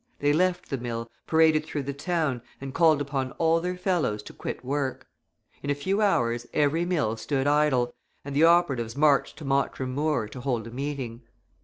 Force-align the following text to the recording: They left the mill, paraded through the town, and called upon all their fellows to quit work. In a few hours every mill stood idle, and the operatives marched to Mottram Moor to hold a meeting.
They 0.17 0.33
left 0.33 0.69
the 0.71 0.79
mill, 0.79 1.11
paraded 1.27 1.63
through 1.63 1.83
the 1.83 1.93
town, 1.93 2.41
and 2.59 2.73
called 2.73 3.01
upon 3.01 3.33
all 3.33 3.61
their 3.61 3.77
fellows 3.77 4.23
to 4.23 4.33
quit 4.33 4.65
work. 4.65 5.05
In 5.61 5.69
a 5.69 5.75
few 5.75 6.01
hours 6.01 6.47
every 6.55 6.85
mill 6.85 7.17
stood 7.17 7.45
idle, 7.45 7.93
and 8.25 8.35
the 8.35 8.43
operatives 8.45 8.95
marched 8.97 9.37
to 9.37 9.45
Mottram 9.45 9.93
Moor 9.93 10.27
to 10.29 10.41
hold 10.41 10.65
a 10.65 10.71
meeting. 10.71 11.21